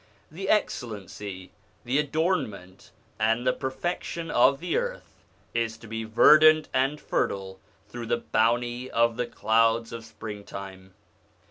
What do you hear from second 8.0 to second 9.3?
the bounty of the